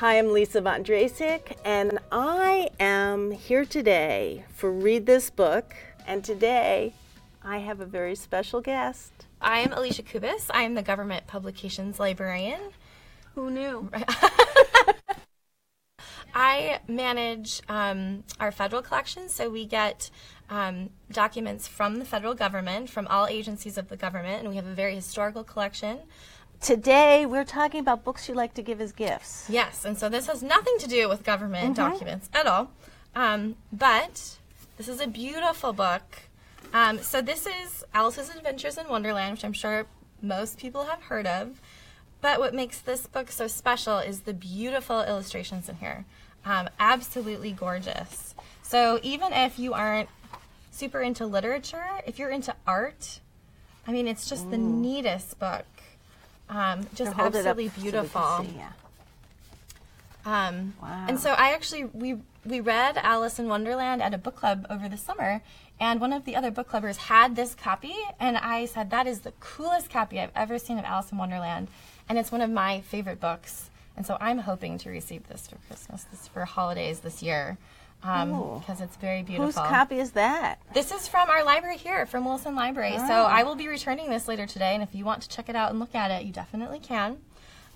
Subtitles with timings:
[0.00, 5.76] Hi, I'm Lisa Von Drasek, and I am here today for Read This Book.
[6.06, 6.94] And today
[7.44, 9.12] I have a very special guest.
[9.42, 10.46] I'm Alicia Kubas.
[10.54, 12.60] I'm the Government Publications Librarian.
[13.34, 13.90] Who knew?
[16.34, 20.08] I manage um, our federal collection, so we get
[20.48, 24.66] um, documents from the federal government, from all agencies of the government, and we have
[24.66, 25.98] a very historical collection.
[26.60, 29.46] Today we're talking about books you like to give as gifts.
[29.48, 32.70] Yes, and so this has nothing to do with government documents at all,
[33.14, 34.36] um, but
[34.76, 36.02] this is a beautiful book.
[36.74, 39.86] Um, so this is Alice's Adventures in Wonderland, which I'm sure
[40.20, 41.62] most people have heard of.
[42.20, 46.04] But what makes this book so special is the beautiful illustrations in here.
[46.44, 48.34] Um, absolutely gorgeous.
[48.62, 50.10] So even if you aren't
[50.70, 53.20] super into literature, if you're into art,
[53.86, 55.64] I mean, it's just the neatest book.
[56.50, 58.38] Um, just Hold it up absolutely so beautiful.
[58.42, 58.72] see, yeah.
[60.26, 61.06] Um, Wow.
[61.08, 64.88] And so I actually we we read Alice in Wonderland at a book club over
[64.88, 65.42] the summer,
[65.78, 69.20] and one of the other book clubbers had this copy, and I said that is
[69.20, 71.68] the coolest copy I've ever seen of Alice in Wonderland,
[72.08, 73.70] and it's one of my favorite books.
[73.96, 77.58] And so I'm hoping to receive this for Christmas, this for holidays this year,
[78.02, 79.46] um, because it's very beautiful.
[79.46, 80.58] Whose copy is that?
[80.74, 82.96] This is from our library here, from Wilson Library.
[82.96, 83.26] So Ah.
[83.26, 85.70] I will be returning this later today, and if you want to check it out
[85.70, 87.18] and look at it, you definitely can.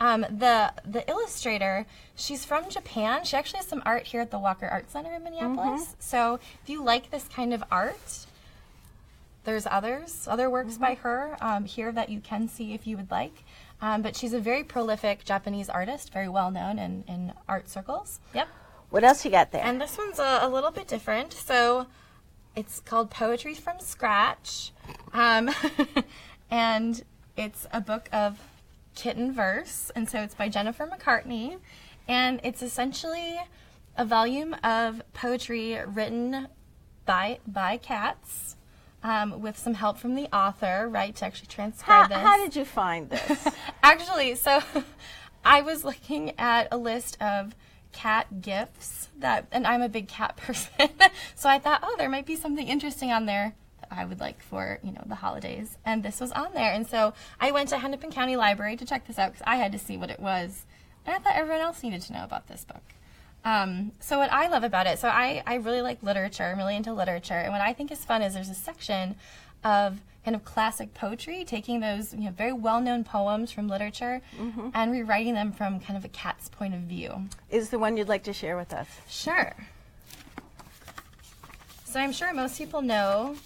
[0.00, 3.24] Um, the the illustrator, she's from Japan.
[3.24, 5.94] She actually has some art here at the Walker Art Center in Minneapolis.
[6.00, 8.26] So if you like this kind of art,
[9.44, 13.10] there's others, other works by her um, here that you can see if you would
[13.10, 13.44] like.
[13.80, 18.20] Um, but she's a very prolific Japanese artist, very well known in, in art circles.
[18.34, 18.48] Yep.
[18.92, 19.64] What else you got there?
[19.64, 21.32] And this one's a, a little bit different.
[21.32, 21.86] So
[22.54, 24.70] it's called Poetry from Scratch.
[25.14, 25.48] Um,
[26.50, 27.02] and
[27.34, 28.38] it's a book of
[28.94, 29.90] kitten verse.
[29.96, 31.56] And so it's by Jennifer McCartney.
[32.06, 33.40] And it's essentially
[33.96, 36.48] a volume of poetry written
[37.06, 38.56] by, by cats.
[39.02, 42.18] Um, with some help from the author, right, to actually how, transcribe this.
[42.18, 43.48] how did you find this?
[43.82, 44.60] Actually, so
[45.44, 47.56] I was looking at a list of
[47.92, 50.90] cat gifts that, and I'm a big cat person,
[51.34, 54.42] so I thought, oh, there might be something interesting on there that I would like
[54.42, 57.78] for you know the holidays, and this was on there, and so I went to
[57.78, 60.66] Hennepin County Library to check this out because I had to see what it was,
[61.06, 62.82] and I thought everyone else needed to know about this book.
[63.44, 66.44] Um, so what I love about it, so I, I really like literature.
[66.44, 69.16] I'm really into literature, and what I think is fun is there's a section
[69.64, 74.20] of kind of classic poetry, taking those you know very well-known poems from literature
[74.74, 77.28] and rewriting them from kind of a cat's point of view.
[77.50, 78.86] is the one you'd like to share with us?
[79.08, 79.54] Sure.
[81.84, 83.36] So I'm sure most people know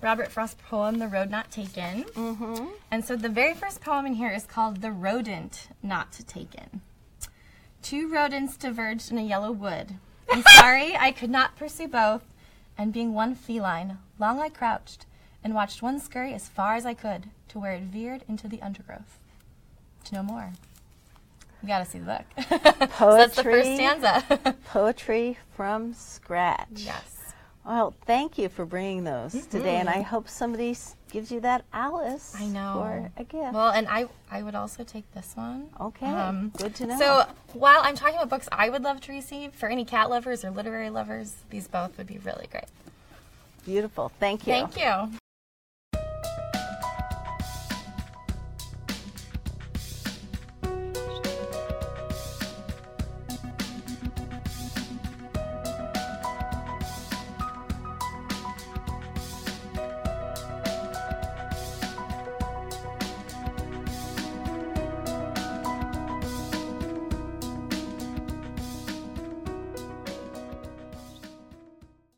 [0.00, 2.66] Robert Frost's poem, "The Road Not Taken," mm-hmm.
[2.90, 6.80] and so the very first poem in here is called "The Rodent Not Taken."
[7.82, 9.96] Two rodents diverged in a yellow wood.
[10.30, 12.24] I'm sorry I could not pursue both,
[12.78, 15.06] and being one feline, long I crouched
[15.42, 18.60] and watched one scurry as far as I could to where it veered into the
[18.62, 19.18] undergrowth.
[20.04, 20.52] To know more,
[21.62, 22.44] you gotta see the book.
[22.48, 22.56] so
[23.16, 23.74] that's the first Poetry.
[23.76, 24.56] stanza.
[24.66, 26.68] Poetry from scratch.
[26.76, 27.16] yes.
[27.64, 30.74] Well, thank you for bringing those today, and I hope somebody
[31.12, 32.72] gives you that Alice I know.
[32.80, 33.52] for a gift.
[33.52, 35.68] Well, and I I would also take this one.
[35.78, 36.98] okay, um, good to know.
[36.98, 40.42] So while I'm talking about books I would love to receive for any cat lovers
[40.42, 42.64] or literary lovers, these both would be really great.
[43.66, 44.10] Beautiful.
[44.18, 44.54] Thank you.
[44.54, 45.19] Thank you.